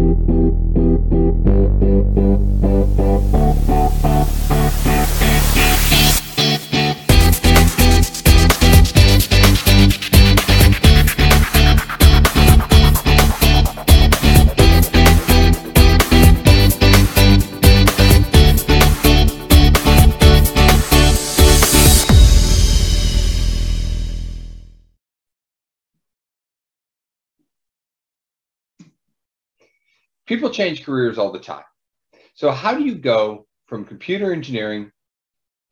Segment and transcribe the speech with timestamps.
[0.00, 0.79] people
[30.60, 31.64] change careers all the time.
[32.34, 34.92] So, how do you go from computer engineering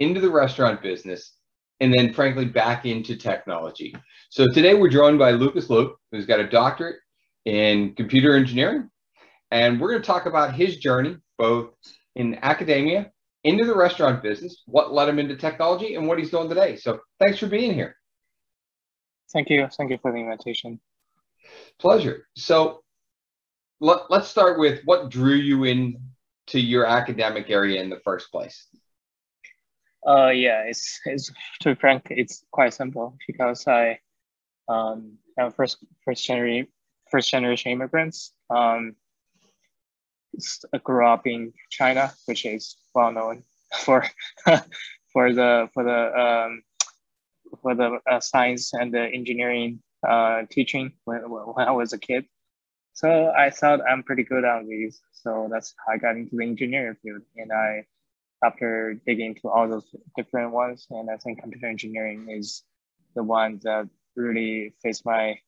[0.01, 1.34] into the restaurant business
[1.80, 3.95] and then, frankly, back into technology?
[4.30, 6.96] So, today we're joined by Lucas Luke, who's got a doctorate
[7.45, 8.88] in computer engineering.
[9.51, 11.70] And we're going to talk about his journey, both
[12.16, 13.10] in academia,
[13.45, 16.77] into the restaurant business, what led him into technology, and what he's doing today.
[16.77, 17.95] So, thanks for being here.
[19.34, 19.68] Thank you.
[19.77, 20.80] Thank you for the invitation.
[21.79, 22.27] Pleasure.
[22.37, 22.82] So,
[23.80, 26.00] let, us start with what drew you in
[26.48, 28.66] to your academic area in the first place.
[30.07, 33.98] Uh, yeah, it's, it's to be frank, it's quite simple because I
[34.68, 36.68] um, am first first generation
[37.10, 38.32] first generation immigrants.
[38.51, 38.96] Um,
[40.73, 43.45] I grew up in China, which is well known
[43.85, 44.04] for
[45.13, 46.63] for the for the um,
[47.63, 52.26] for the uh, science and the engineering uh, teaching when, when I was a kid.
[52.99, 55.01] So I thought I'm pretty good on these.
[55.13, 57.23] So that's how I got into the engineering field.
[57.37, 57.87] And I,
[58.43, 62.65] after digging into all those different ones, and I think computer engineering is
[63.15, 65.38] the one that really fits my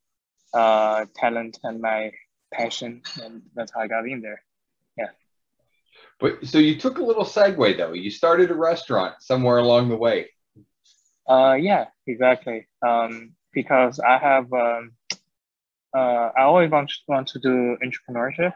[0.53, 2.11] uh, talent and my
[2.53, 3.01] passion.
[3.21, 4.41] And that's how I got in there.
[4.97, 5.09] Yeah.
[6.21, 7.91] But so you took a little segue though.
[7.91, 10.29] You started a restaurant somewhere along the way.
[11.27, 12.69] Uh, yeah, exactly.
[12.81, 14.93] Um, because I have um,
[15.93, 18.53] uh, I always want to, want to do entrepreneurship.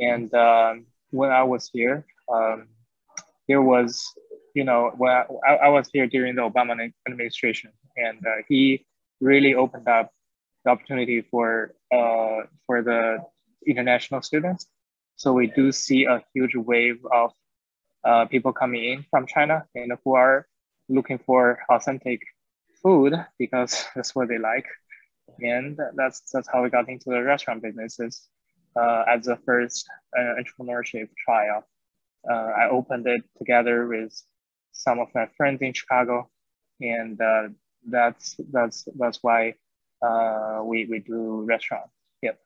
[0.00, 2.68] And um, when I was here, um,
[3.48, 4.02] there was,
[4.54, 8.84] you know, when I, I, was here during the Obama administration, and uh, he
[9.20, 10.12] really opened up
[10.64, 13.18] the opportunity for uh, for the
[13.66, 14.66] international students.
[15.16, 17.32] So we do see a huge wave of
[18.04, 20.46] uh, people coming in from China and who are
[20.88, 22.20] looking for authentic
[22.82, 24.66] food because that's what they like
[25.40, 28.28] and that's that's how we got into the restaurant businesses
[28.76, 29.88] uh, as the first
[30.18, 31.66] uh, entrepreneurship trial.
[32.28, 34.12] Uh, I opened it together with
[34.72, 36.28] some of my friends in Chicago,
[36.80, 37.48] and uh,
[37.88, 39.54] that's that's that's why
[40.02, 41.90] uh, we we do restaurant.
[42.22, 42.38] Yep.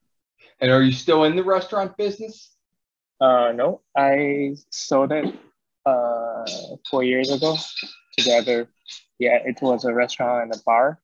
[0.61, 2.55] And are you still in the restaurant business?
[3.21, 5.35] Uh, no, I sold it
[6.91, 7.57] four years ago.
[8.19, 8.69] Together,
[9.19, 11.01] yeah, it was a restaurant and a bar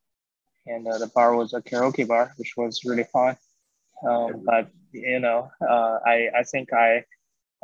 [0.69, 3.37] and uh, the bar was a karaoke bar, which was really fun.
[4.07, 7.05] Um, but you know, uh, I I think I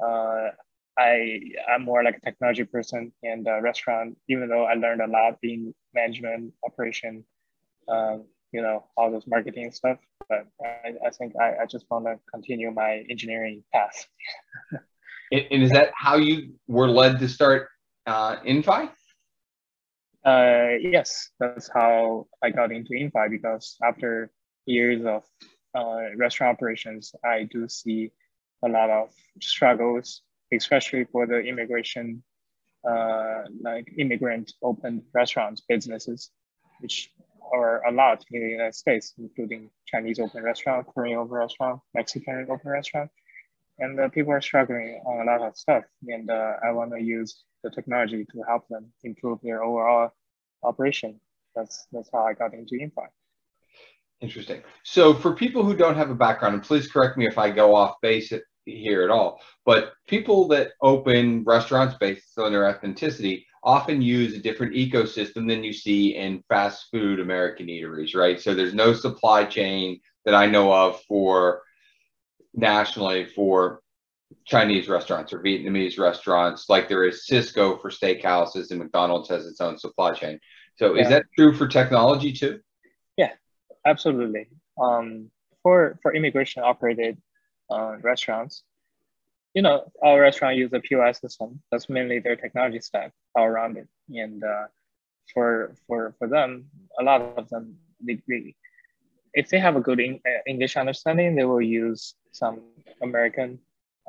[0.03, 0.51] uh,
[0.99, 4.17] I I'm more like a technology person and a restaurant.
[4.29, 7.25] Even though I learned a lot being management, operation,
[7.89, 9.99] um, you know, all those marketing stuff.
[10.29, 14.07] But I, I think I, I just want to continue my engineering path.
[15.33, 17.69] and, and, is that how you were led to start
[18.07, 18.89] uh, Infi?
[20.25, 24.31] Uh, yes, that's how I got into Infi because after
[24.65, 25.23] years of
[25.75, 28.11] uh, restaurant operations, I do see
[28.65, 29.11] a lot of
[29.43, 32.23] struggles, especially for the immigration,
[32.89, 36.31] uh, like immigrant opened restaurants, businesses,
[36.81, 37.11] which
[37.53, 42.47] are a lot in the United States, including Chinese open restaurant, Korean open restaurant, Mexican
[42.49, 43.11] open restaurant.
[43.79, 45.85] And uh, people are struggling on a lot of stuff.
[46.07, 50.11] And uh, I want to use the technology to help them improve their overall
[50.63, 51.21] operation.
[51.57, 53.07] That's that's how I got into Infi.
[54.21, 54.63] Interesting.
[54.85, 57.75] So for people who don't have a background, and please correct me if I go
[57.75, 58.33] off base
[58.65, 64.39] here at all, but people that open restaurants based on their ethnicity often use a
[64.39, 68.41] different ecosystem than you see in fast food American eateries, right?
[68.41, 71.63] So there's no supply chain that I know of for
[72.55, 73.81] nationally for
[74.47, 79.61] Chinese restaurants or Vietnamese restaurants, like there is Sysco for steakhouses and McDonald's has its
[79.61, 80.39] own supply chain.
[80.77, 81.03] So yeah.
[81.03, 82.61] is that true for technology too?
[83.17, 83.33] Yeah,
[83.87, 84.49] absolutely.
[84.81, 85.31] Um,
[85.63, 87.17] for for immigration operated
[87.71, 88.65] uh, restaurants,
[89.55, 91.63] you know, our restaurant use a POS system.
[91.71, 93.89] That's mainly their technology stack all around it.
[94.11, 94.67] And uh,
[95.33, 96.67] for for for them,
[97.01, 98.55] a lot of them, they, they,
[99.35, 102.63] if they have a good uh, English understanding, they will use some
[103.03, 103.59] American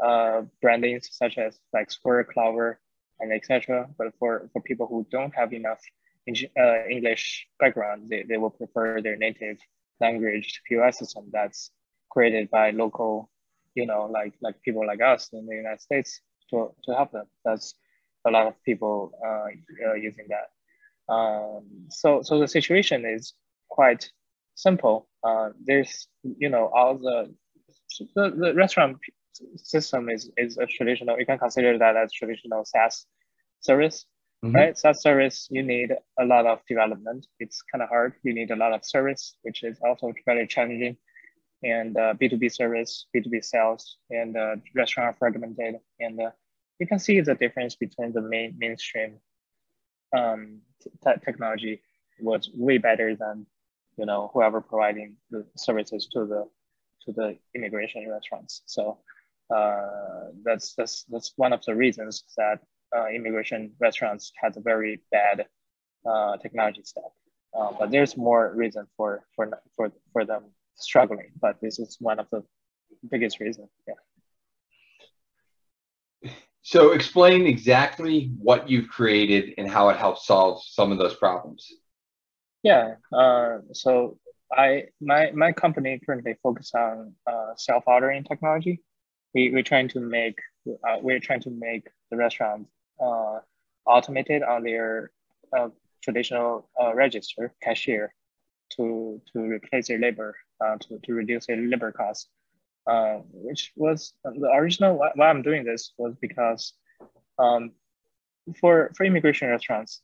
[0.03, 2.79] uh, brandings such as like Square, Clover,
[3.19, 3.89] and etc.
[3.97, 5.81] But for, for people who don't have enough
[6.27, 9.57] uh, English background, they, they will prefer their native
[10.01, 11.71] language POS system that's
[12.09, 13.29] created by local
[13.75, 17.25] you know, like like people like us in the United States to, to help them.
[17.43, 17.75] That's
[18.25, 21.13] a lot of people uh, uh, using that.
[21.13, 23.33] Um, so so the situation is
[23.69, 24.09] quite
[24.55, 25.07] simple.
[25.23, 27.33] Uh, there's you know all the
[28.15, 28.97] the, the restaurant
[29.57, 31.19] system is is a traditional.
[31.19, 33.05] You can consider that as traditional SaaS
[33.59, 34.05] service,
[34.43, 34.55] mm-hmm.
[34.55, 34.77] right?
[34.77, 37.27] SaaS service you need a lot of development.
[37.39, 38.13] It's kind of hard.
[38.23, 40.97] You need a lot of service, which is also very challenging
[41.63, 45.75] and uh, B2B service, B2B sales, and uh, restaurant fragmented.
[45.99, 46.31] And uh,
[46.79, 49.19] you can see the difference between the main mainstream
[50.15, 51.81] um, t- technology
[52.19, 53.45] was way better than
[53.97, 56.47] you know whoever providing the services to the
[57.05, 58.61] to the immigration restaurants.
[58.65, 58.99] So
[59.55, 62.59] uh, that's that's that's one of the reasons that
[62.95, 65.45] uh, immigration restaurants has a very bad
[66.09, 67.03] uh, technology stack.
[67.57, 70.43] Uh, but there's more reason for for for for them
[70.75, 72.43] struggling, but this is one of the
[73.09, 73.69] biggest reasons.
[73.87, 73.93] Yeah.
[76.63, 81.71] So explain exactly what you've created and how it helps solve some of those problems.
[82.65, 82.95] Yeah.
[83.13, 84.17] Uh, so
[84.51, 88.81] I my my company currently focus on uh, self ordering technology.
[89.35, 92.65] We we're trying to make uh, we're trying to make the restaurant
[92.99, 93.41] uh,
[93.85, 95.11] automated on their
[95.55, 95.69] uh,
[96.01, 98.15] traditional uh, register cashier
[98.77, 102.29] to to replace their labor uh, to, to reduce their labor costs,
[102.87, 106.73] uh, which was the original why, why I'm doing this was because
[107.37, 107.73] um,
[108.59, 110.01] for for immigration restaurants,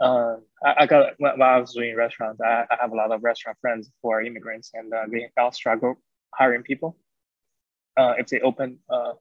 [0.00, 3.22] uh, I, I, got while I was doing restaurants, I, I, have a lot of
[3.22, 6.00] restaurant friends who are immigrants, and uh, they all struggle
[6.34, 6.96] hiring people.
[7.96, 9.12] Uh, if they open uh,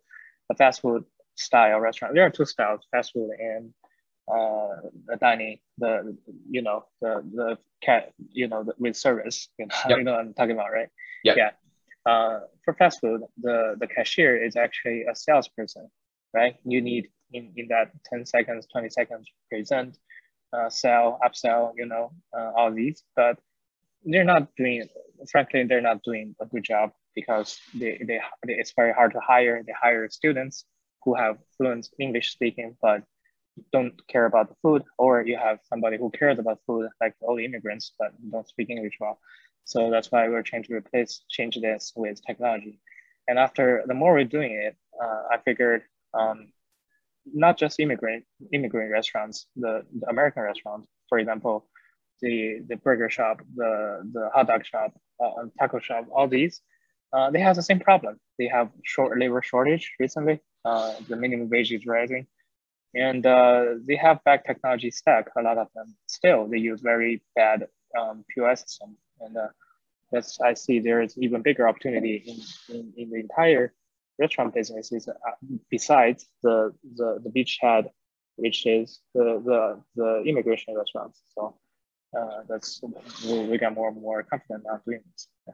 [0.49, 1.03] a fast food
[1.35, 3.73] style restaurant, there are two styles: fast food and
[4.31, 6.15] uh, the dining, the
[6.49, 9.97] you know the the cat, you know the, with service, you know, yep.
[9.97, 10.89] you know what I'm talking about, right?
[11.23, 11.37] Yep.
[11.37, 11.51] Yeah.
[12.05, 15.89] Uh, for fast food, the the cashier is actually a salesperson,
[16.33, 16.55] right?
[16.63, 19.97] You need in, in that 10 seconds, 20 seconds present,
[20.53, 23.37] uh, sell, upsell, you know, uh, all these, but
[24.05, 24.87] they're not doing,
[25.31, 29.61] frankly, they're not doing a good job because they, they, it's very hard to hire.
[29.63, 30.65] They hire students
[31.03, 33.03] who have fluent English speaking, but
[33.73, 37.35] don't care about the food, or you have somebody who cares about food, like all
[37.35, 39.19] the immigrants, but don't speak English well.
[39.65, 42.79] So that's why we're trying to replace, change this with technology.
[43.27, 46.51] And after the more we're doing it, uh, I figured um,
[47.25, 51.67] not just immigrant immigrant restaurants, the, the American restaurants, for example,
[52.21, 54.93] the the burger shop, the the hot dog shop,
[55.23, 56.61] uh, taco shop, all these,
[57.13, 58.19] uh, they have the same problem.
[58.37, 60.39] They have short labor shortage recently.
[60.65, 62.27] Uh, the minimum wage is rising
[62.95, 65.27] and uh, they have bad technology stack.
[65.37, 67.67] A lot of them still they use very bad
[67.99, 69.47] um, POS system, and uh,
[70.11, 73.73] that's I see there is even bigger opportunity in, in, in the entire
[74.19, 75.13] restaurant business is uh,
[75.69, 77.89] besides the the the beachhead,
[78.35, 81.21] which is the the the immigration restaurants.
[81.35, 81.55] So
[82.17, 82.81] uh, that's
[83.25, 85.27] we, we got more and more confident now doing this.
[85.47, 85.53] Yeah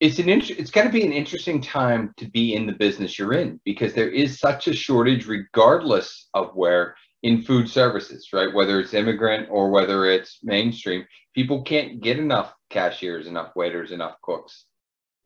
[0.00, 3.18] it's an int- it's got to be an interesting time to be in the business
[3.18, 8.54] you're in because there is such a shortage regardless of where in food services right
[8.54, 11.04] whether it's immigrant or whether it's mainstream
[11.34, 14.66] people can't get enough cashiers enough waiters enough cooks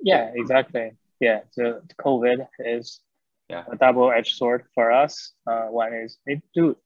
[0.01, 0.93] yeah exactly
[1.27, 3.01] yeah the, the covid is
[3.53, 3.65] yeah.
[3.71, 5.33] a double-edged sword for us.
[5.47, 6.77] Uh, one is it do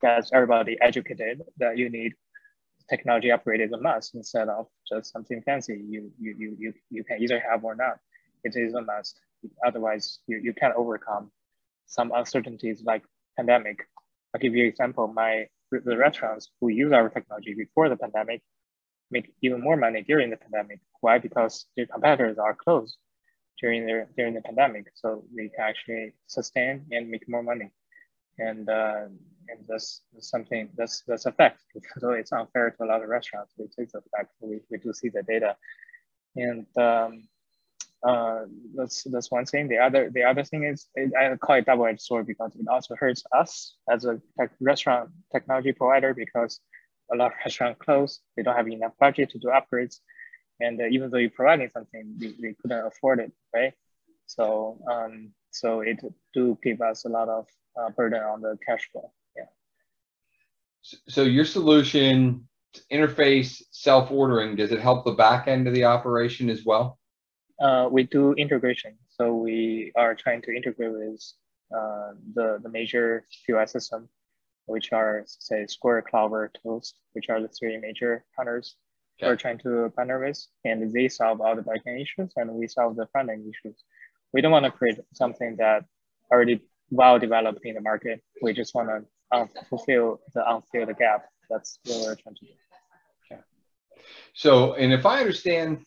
[0.00, 2.12] gets everybody educated that you need
[2.88, 5.74] technology upgrade is a must instead of just something fancy.
[5.94, 7.96] You you you you, you can either have or not.
[8.44, 9.20] It is a must.
[9.66, 11.30] Otherwise you, you can't overcome
[11.86, 13.02] some uncertainties like
[13.36, 13.78] pandemic.
[14.32, 15.08] I'll give you an example.
[15.08, 18.40] My the restaurants who use our technology before the pandemic
[19.10, 20.80] make even more money during the pandemic.
[21.00, 21.18] Why?
[21.18, 22.96] Because their competitors are closed
[23.60, 27.70] during their during the pandemic so they can actually sustain and make more money
[28.38, 29.06] and uh,
[29.48, 31.62] and that's something that's that's a fact.
[32.00, 33.54] So it's unfair to a lot of restaurants.
[33.58, 34.32] It is a fact.
[34.40, 35.56] We, we do see the data,
[36.36, 37.28] and um,
[38.06, 39.68] uh, that's that's one thing.
[39.68, 42.94] The other the other thing is I call it double edged sword because it also
[42.94, 46.60] hurts us as a tech, restaurant technology provider because
[47.12, 48.20] a lot of restaurants close.
[48.36, 49.96] They don't have enough budget to do upgrades,
[50.60, 53.72] and uh, even though you're providing something, they, they couldn't afford it, right?
[54.26, 55.98] So um, so it
[56.34, 57.46] do give us a lot of
[57.78, 59.12] uh, burden on the cash flow.
[59.36, 59.44] Yeah.
[61.08, 62.48] So your solution
[62.92, 66.98] interface self-ordering, does it help the back end of the operation as well?
[67.60, 68.96] Uh, we do integration.
[69.08, 71.32] So we are trying to integrate with
[71.74, 74.08] uh, the, the major POS system,
[74.66, 78.24] which are say Square, Clover, Toast, which are the three major
[79.18, 79.32] counters.
[79.32, 82.96] we're trying to partner with, and they solve all the backend issues, and we solve
[82.96, 83.76] the front end issues.
[84.32, 85.84] We don't want to create something that
[86.30, 86.60] already
[86.90, 88.22] well developed in the market.
[88.42, 91.26] We just want to um, fulfill the unfilled gap.
[91.50, 92.52] That's what we're trying to do.
[93.32, 93.42] Okay.
[94.34, 95.84] So, and if I understand,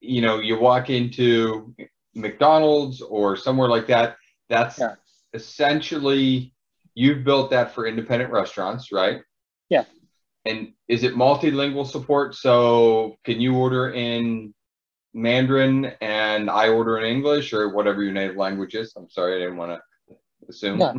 [0.00, 1.74] you know, you walk into
[2.14, 4.16] McDonald's or somewhere like that,
[4.48, 4.94] that's yeah.
[5.34, 6.54] essentially
[6.94, 9.20] you've built that for independent restaurants, right?
[9.68, 9.84] Yeah.
[10.44, 12.34] And is it multilingual support?
[12.34, 14.54] So can you order in
[15.12, 18.92] Mandarin and I order in English or whatever your native language is?
[18.96, 20.16] I'm sorry, I didn't want to
[20.48, 20.80] assume.
[20.80, 20.94] Yeah,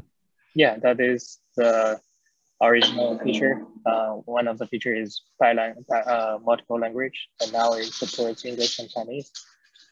[0.54, 2.00] yeah that is the
[2.62, 3.66] original feature.
[3.86, 8.78] Uh, one of the features is bilingual, uh, multiple language, and now it supports English
[8.80, 9.32] and Chinese.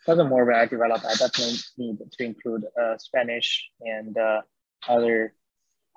[0.05, 4.41] Furthermore, when I develop, I definitely need to include uh, Spanish and uh,
[4.87, 5.33] other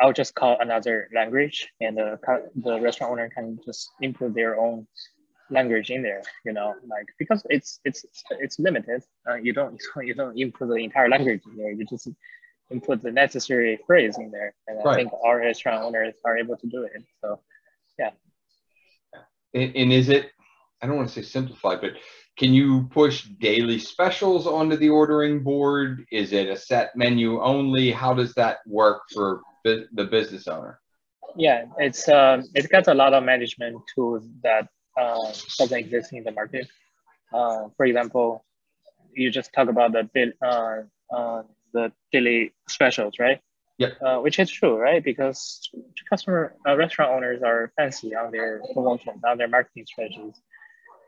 [0.02, 2.18] I'll just call another language and the,
[2.56, 4.88] the restaurant owner can just input their own
[5.48, 9.04] language in there, you know, like, because it's, it's, it's limited.
[9.28, 11.70] Uh, you don't, you don't input the entire language in there.
[11.70, 12.08] You just
[12.72, 14.54] input the necessary phrase in there.
[14.66, 17.04] And I think our restaurant owners are able to do it.
[17.22, 17.40] So
[17.96, 18.10] yeah.
[19.54, 20.32] And, and is it,
[20.82, 21.92] I don't want to say simplified, but
[22.36, 26.04] can you push daily specials onto the ordering board?
[26.10, 27.92] Is it a set menu only?
[27.92, 30.80] How does that work for the business owner?
[31.36, 36.24] Yeah, it's um, it got a lot of management tools that uh, doesn't exist in
[36.24, 36.68] the market.
[37.32, 38.44] Uh, for example,
[39.14, 40.82] you just talk about the uh,
[41.14, 41.42] uh,
[41.72, 43.40] the daily specials, right?
[43.78, 43.92] Yeah.
[44.04, 45.02] Uh, which is true, right?
[45.02, 45.70] Because
[46.08, 50.40] customer uh, restaurant owners are fancy on their promotions, on their marketing strategies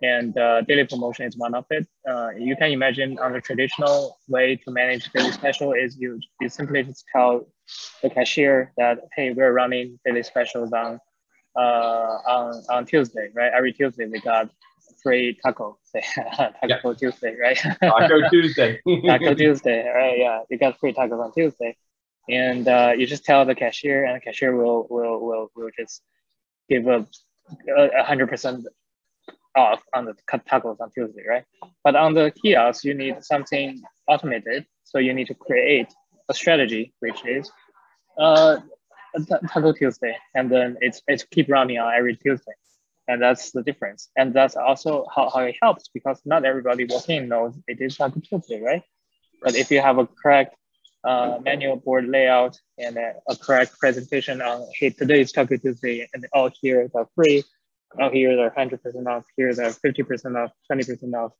[0.04, 1.86] and uh, daily promotion is one of it.
[2.08, 6.48] Uh, you can imagine on the traditional way to manage daily special is you, you
[6.48, 7.46] simply just tell
[8.02, 11.00] the cashier that, hey, we're running daily specials on,
[11.56, 13.52] uh, on, on Tuesday, right?
[13.56, 14.50] Every Tuesday we got
[15.02, 16.02] free taco, say,
[16.36, 16.94] taco yeah.
[16.94, 17.58] Tuesday, right?
[17.80, 18.80] taco Tuesday.
[19.06, 20.18] taco Tuesday, right?
[20.18, 21.76] Yeah, you got free tacos on Tuesday.
[22.28, 26.02] And uh, you just tell the cashier and the cashier will, will, will, will just
[26.68, 27.06] give a,
[27.76, 28.66] a hundred percent
[29.56, 31.44] off on the tacos on Tuesday, right?
[31.82, 34.66] But on the kiosk, you need something automated.
[34.84, 35.88] So you need to create
[36.28, 37.50] a strategy, which is
[38.18, 38.58] uh,
[39.48, 42.52] Taco Tuesday, and then it's it's keep running on every Tuesday,
[43.08, 44.08] and that's the difference.
[44.16, 48.20] And that's also how, how it helps because not everybody walking knows it is Taco
[48.20, 48.82] Tuesday, right?
[49.42, 50.56] But if you have a correct
[51.04, 56.08] uh, manual board layout and a, a correct presentation on hey today is Taco Tuesday,
[56.12, 57.44] and all here are free
[58.00, 61.32] oh, here they're 100% off, here they're 50% off, 20% off.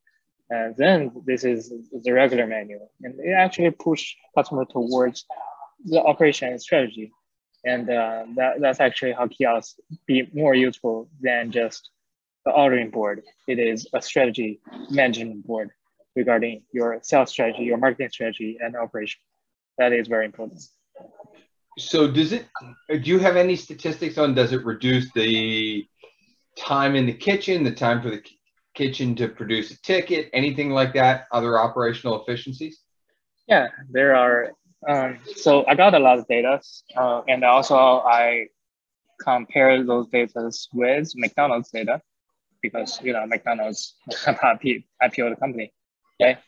[0.50, 2.78] And then this is the regular menu.
[3.02, 5.24] And it actually push customer towards
[5.84, 7.12] the operation strategy.
[7.64, 11.90] And uh, that, that's actually how kiosks be more useful than just
[12.44, 13.22] the ordering board.
[13.48, 15.70] It is a strategy management board
[16.14, 19.20] regarding your sales strategy, your marketing strategy, and operation.
[19.78, 20.62] That is very important.
[21.78, 22.46] So does it,
[22.88, 25.86] do you have any statistics on, does it reduce the
[26.56, 28.22] time in the kitchen, the time for the
[28.74, 32.80] kitchen to produce a ticket, anything like that, other operational efficiencies?
[33.46, 34.52] Yeah, there are.
[34.88, 36.60] Um, so I got a lot of data,
[36.96, 38.48] uh, and also I
[39.20, 42.02] compare those data with McDonald's data
[42.60, 45.72] because you know McDonald's IPO the company.
[46.20, 46.38] Okay,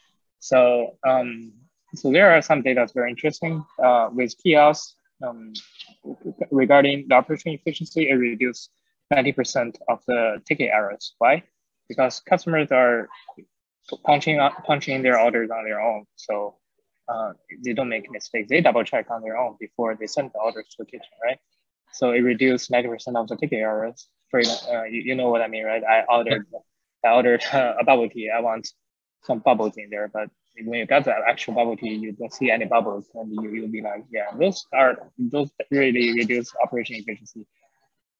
[0.40, 1.52] so um,
[1.94, 5.52] so there are some data that's very interesting uh, with kiosks um,
[6.50, 8.10] regarding the operation efficiency.
[8.10, 8.70] It reduced
[9.12, 11.14] 90% of the ticket errors.
[11.18, 11.44] Why?
[11.88, 13.08] Because customers are
[14.04, 16.04] punching punching their orders on their own.
[16.16, 16.56] So
[17.08, 17.32] uh,
[17.64, 18.48] they don't make mistakes.
[18.48, 21.38] They double check on their own before they send the orders to the kitchen, right?
[21.92, 24.08] So it reduced 90% of the ticket errors.
[24.30, 25.84] For uh, you, you know what I mean, right?
[25.84, 26.46] I ordered
[27.04, 28.30] I ordered uh, a bubble tea.
[28.30, 28.68] I want
[29.22, 30.28] some bubbles in there, but
[30.64, 33.68] when you get the actual bubble tea, you don't see any bubbles, and you you'll
[33.68, 37.46] be like, yeah, those are those really reduce operation efficiency.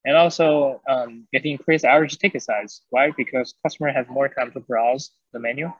[0.05, 2.81] And also um, it increased average ticket size.
[2.89, 3.11] Why?
[3.17, 5.71] Because customer has more time to browse the menu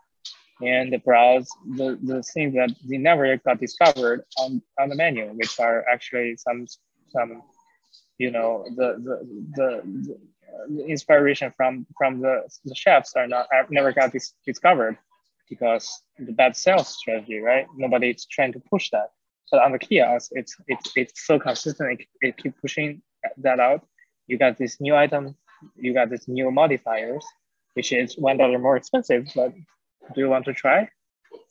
[0.62, 5.60] and browse the, the things that they never got discovered on, on the menu, which
[5.60, 6.66] are actually some
[7.10, 7.44] some
[8.18, 10.18] you know the the the,
[10.70, 14.98] the inspiration from from the, the chefs are not never got dis- discovered
[15.50, 17.68] because the bad sales strategy, right?
[17.76, 19.12] Nobody's trying to push that.
[19.52, 22.02] But on the kiosk, it's it's it's so consistent.
[22.02, 23.02] It, it keep pushing
[23.38, 23.86] that out
[24.28, 25.36] you got this new item,
[25.76, 27.26] you got this new modifiers,
[27.74, 29.54] which is one dollar more expensive, but
[30.14, 30.90] do you want to try?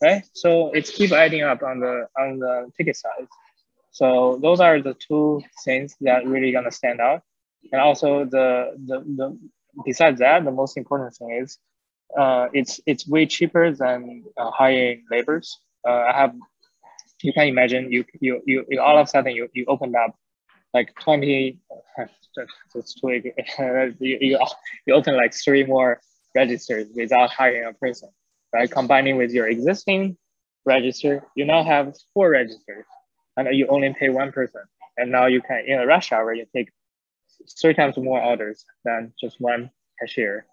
[0.03, 0.25] Right?
[0.35, 3.29] So it's keep adding up on the on the ticket size.
[3.91, 7.23] So those are the two things that really gonna stand out.
[7.73, 9.39] And also the the the,
[9.85, 11.59] besides that, the most important thing is
[12.17, 15.59] uh, it's it's way cheaper than uh, hiring laborers.
[15.87, 16.35] Uh, I have
[17.23, 20.15] you can imagine you you you, you all of a sudden you, you opened up
[20.77, 21.59] like 20
[22.75, 23.09] that's too
[23.99, 24.39] you, you,
[24.87, 26.01] you open like three more
[26.35, 28.11] registers without hiring a person.
[28.55, 30.17] Right combining with your existing
[30.65, 32.87] register you now have four registers
[33.37, 34.63] and you only pay one person.
[34.99, 36.69] And now you can in a rush hour you take
[37.61, 40.47] three times more orders than just one cashier.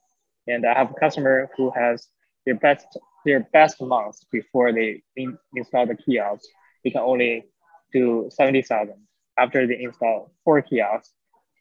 [0.48, 2.08] And i have a customer who has
[2.46, 2.88] their best
[3.26, 6.46] their best month before they in, install the kiosk.
[6.84, 7.46] They can only
[7.94, 8.96] do 70000
[9.38, 11.12] after they install four kiosks,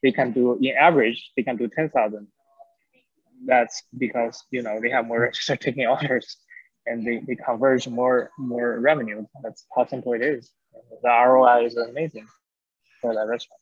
[0.03, 2.27] they can do, in average, they can do 10,000.
[3.47, 6.37] That's because, you know, they have more register taking orders
[6.87, 9.25] and they, they converge more, more revenue.
[9.43, 10.51] That's how simple it is.
[11.03, 12.27] The ROI is amazing
[13.01, 13.61] for that restaurant.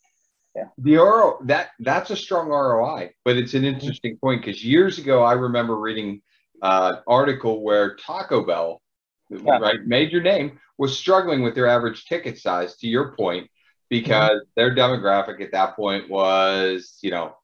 [0.55, 0.65] Yeah.
[0.79, 5.23] The RO that that's a strong ROI, but it's an interesting point because years ago
[5.23, 6.23] I remember reading
[6.61, 8.83] uh, article where Taco Bell,
[9.31, 9.59] yeah.
[9.59, 12.77] right, major name, was struggling with their average ticket size.
[12.79, 13.49] To your point,
[13.91, 14.51] because mm-hmm.
[14.57, 17.37] their demographic at that point was, you know,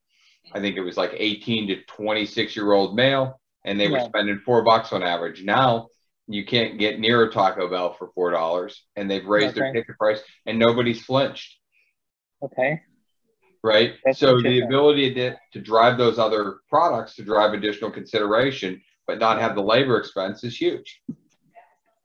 [0.54, 4.02] I think it was like 18 to 26 year old male, and they yeah.
[4.02, 5.44] were spending four bucks on average.
[5.44, 5.88] Now
[6.28, 9.60] you can't get near a Taco Bell for four dollars, and they've raised okay.
[9.60, 11.58] their ticket price, and nobody's flinched.
[12.42, 12.80] Okay.
[13.62, 13.94] Right.
[14.04, 19.18] That's so the ability to, to drive those other products to drive additional consideration, but
[19.18, 21.02] not have the labor expense is huge.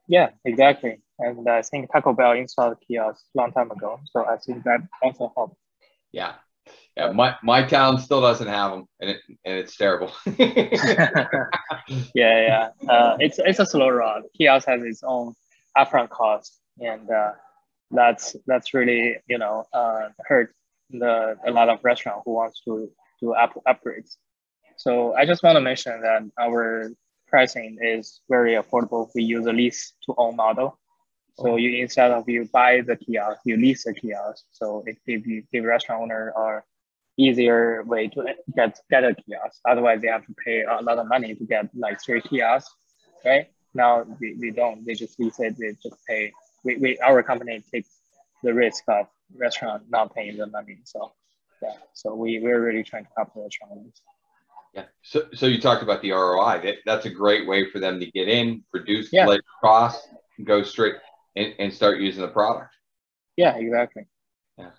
[0.07, 1.01] Yeah, exactly.
[1.21, 3.99] And I think Taco Bell installed kiosks a long time ago.
[4.11, 5.55] So I think that also helped.
[6.11, 6.33] Yeah.
[6.97, 10.11] Yeah, my, my town still doesn't have them, and it and it's terrible.
[10.37, 11.49] yeah,
[12.13, 14.23] yeah, uh, it's it's a slow road.
[14.37, 15.33] Kiosk has its own
[15.77, 17.31] upfront cost, and uh,
[17.91, 20.53] that's that's really you know uh, hurt
[20.89, 24.17] the a lot of restaurant who wants to do up, upgrades.
[24.77, 26.91] So I just want to mention that our
[27.27, 29.09] pricing is very affordable.
[29.15, 30.77] We use a lease to own model.
[31.39, 34.43] So you instead of you buy the kiosk, you lease the kiosk.
[34.51, 36.63] So it gives you give restaurant owner a
[37.17, 39.59] easier way to get get a kiosk.
[39.67, 42.73] Otherwise, they have to pay a lot of money to get like three kiosks,
[43.25, 43.47] right?
[43.73, 44.85] Now we, we don't.
[44.85, 45.57] They just lease it.
[45.57, 46.31] They just pay.
[46.63, 47.89] We, we our company takes
[48.43, 50.79] the risk of restaurant not paying the money.
[50.83, 51.13] So
[51.61, 51.73] yeah.
[51.93, 54.01] So we we're really trying to help the restaurants.
[54.73, 54.85] Yeah.
[55.01, 56.61] So, so you talked about the ROI.
[56.63, 59.27] That, that's a great way for them to get in, reduce yeah.
[59.27, 60.07] labor costs,
[60.45, 60.95] go straight
[61.35, 62.73] and, and start using the product.
[63.37, 64.03] Yeah, exactly.
[64.57, 64.71] Yeah.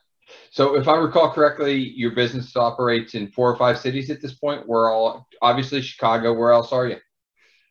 [0.50, 4.34] So if I recall correctly, your business operates in four or five cities at this
[4.34, 4.68] point.
[4.68, 6.32] We're all obviously Chicago.
[6.34, 6.98] Where else are you?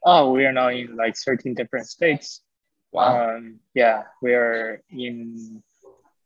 [0.04, 2.42] Oh, we are now in like 13 different states.
[2.92, 3.36] Wow.
[3.38, 5.62] Um, yeah, we are in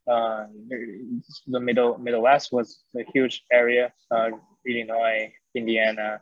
[0.10, 0.46] uh,
[1.48, 3.94] the middle Middle West was a huge area.
[4.10, 4.30] Uh,
[4.68, 6.22] Illinois, Indiana,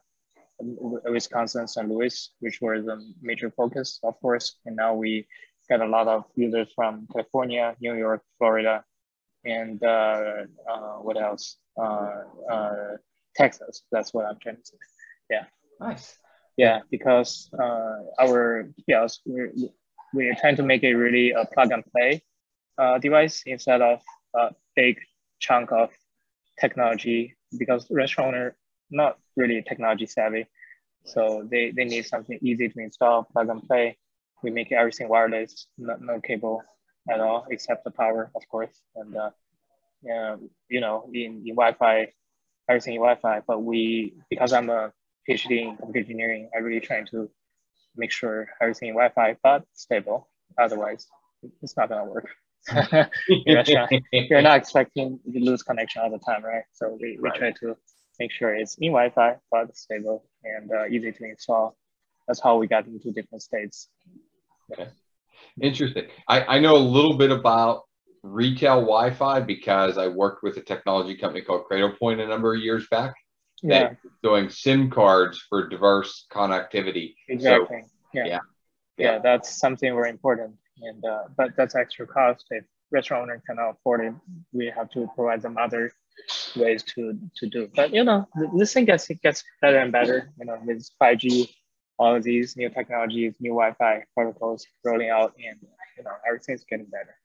[0.59, 1.87] Wisconsin, St.
[1.87, 4.57] Louis, which were the major focus, of course.
[4.65, 5.27] And now we
[5.69, 8.83] get a lot of users from California, New York, Florida,
[9.45, 11.57] and uh, uh, what else?
[11.77, 12.97] Uh, uh
[13.35, 13.83] Texas.
[13.91, 14.77] That's what I'm trying to say.
[15.29, 15.45] Yeah.
[15.79, 16.17] Nice.
[16.55, 19.51] Yeah, because uh, our kiosk, we're,
[20.13, 22.21] we're trying to make it really a plug and play
[22.77, 24.01] uh, device instead of
[24.35, 24.99] a big
[25.39, 25.89] chunk of
[26.59, 28.55] technology because restaurant owner
[28.91, 30.45] not really technology savvy.
[31.05, 33.97] So they, they need something easy to install, plug and play,
[34.43, 36.63] we make everything wireless, no, no cable
[37.11, 38.81] at all except the power, of course.
[38.95, 39.31] And uh,
[40.03, 40.35] yeah,
[40.69, 42.07] you know, in, in Wi-Fi,
[42.69, 43.41] everything in Wi-Fi.
[43.47, 44.91] But we, because I'm a
[45.27, 47.29] PhD in computer engineering, I really trying to
[47.95, 50.27] make sure everything in Wi-Fi but stable.
[50.59, 51.07] Otherwise,
[51.61, 52.29] it's not gonna work.
[53.27, 53.63] you're,
[54.11, 56.63] you're, not expecting to lose connection all the time, right?
[56.71, 57.37] So we, we right.
[57.37, 57.75] try to
[58.19, 61.75] make sure it's in Wi-Fi but stable and uh, easy to install.
[62.27, 63.89] That's how we got into different states.
[64.71, 64.89] Okay.
[65.61, 66.05] Interesting.
[66.27, 67.83] I, I know a little bit about
[68.23, 72.87] retail Wi-Fi because I worked with a technology company called Cradlepoint a number of years
[72.89, 73.13] back.
[73.61, 73.93] Yeah.
[74.23, 77.15] Doing SIM cards for diverse connectivity.
[77.29, 77.81] Exactly.
[77.81, 78.25] So, yeah.
[78.25, 78.39] yeah.
[78.97, 79.19] yeah.
[79.19, 80.55] that's something very important.
[80.81, 82.45] And uh, but that's extra cost.
[82.49, 84.13] If restaurant owner cannot afford it,
[84.51, 85.91] we have to provide them other
[86.55, 87.69] ways to to do.
[87.75, 90.31] But you know, this thing gets it gets better and better.
[90.39, 91.49] You know, with 5G
[91.99, 95.57] all of these new technologies, new Wi-Fi protocols rolling out, and
[95.97, 97.15] you know everything's getting better.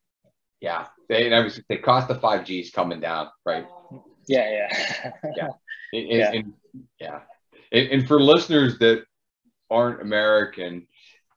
[0.61, 3.67] Yeah, they obviously the cost of five G is coming down, right?
[4.27, 5.49] Yeah, yeah, yeah,
[5.93, 6.33] it, yeah.
[6.33, 6.53] And,
[7.01, 7.21] yeah.
[7.73, 9.05] And, and, for listeners that
[9.71, 10.87] aren't American,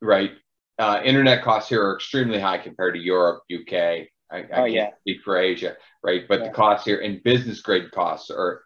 [0.02, 0.32] right?
[0.80, 3.74] Uh, internet costs here are extremely high compared to Europe, UK.
[4.32, 4.90] I, I oh, yeah.
[5.02, 6.24] speak for Asia, right?
[6.28, 6.48] But yeah.
[6.48, 8.64] the costs here and business grade costs are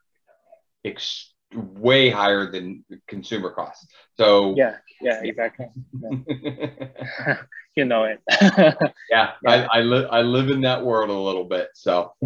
[0.86, 3.88] ex- way higher than consumer costs.
[4.17, 5.67] So yeah, yeah, exactly.
[6.01, 7.38] Yeah.
[7.75, 8.21] you know it.
[8.41, 8.73] yeah,
[9.12, 11.69] yeah, I, I live I live in that world a little bit.
[11.73, 12.13] So.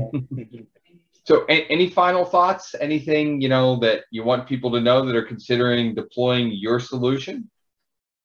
[1.26, 2.74] So, any final thoughts?
[2.82, 7.52] Anything you know that you want people to know that are considering deploying your solution?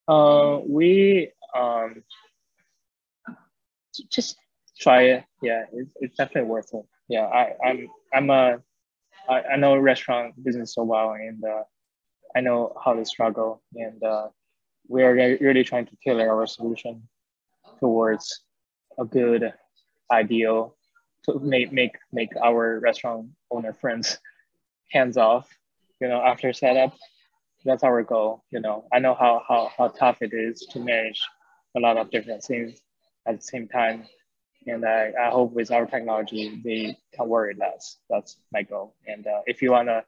[0.08, 2.02] Uh, we um,
[4.10, 4.36] just
[4.80, 5.24] try it.
[5.42, 6.86] Yeah, it's, it's definitely worth it.
[7.08, 8.62] Yeah, I, I'm I'm a
[9.28, 11.62] I, I know restaurant business so well, and uh,
[12.36, 14.28] I know how to struggle, and uh,
[14.88, 17.08] we are really trying to tailor our solution
[17.80, 18.42] towards
[18.98, 19.52] a good
[20.10, 20.76] ideal
[21.24, 24.18] to make make make our restaurant owner friends
[24.92, 25.48] hands off.
[26.00, 26.94] You know, after setup,
[27.64, 28.44] that's our goal.
[28.50, 31.20] You know, I know how how how tough it is to manage
[31.76, 32.80] a lot of different things
[33.26, 34.04] at the same time
[34.66, 37.98] and I, I hope with our technology they can worry less.
[38.10, 38.94] That's my goal.
[39.06, 40.04] And uh, if you wanna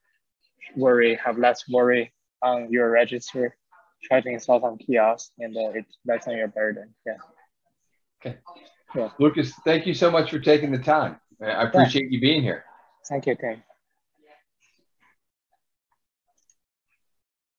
[0.76, 3.56] worry, have less worry on your register,
[4.02, 6.94] try to install some kiosks, and uh, it lessen your burden.
[7.04, 7.16] Yeah.
[8.20, 8.38] Okay.
[8.94, 9.10] Yeah.
[9.18, 11.20] Lucas, thank you so much for taking the time.
[11.42, 12.10] I appreciate yeah.
[12.10, 12.64] you being here.
[13.08, 13.62] Thank you, Tim.